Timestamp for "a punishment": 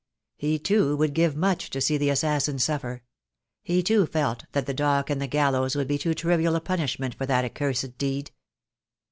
6.55-7.13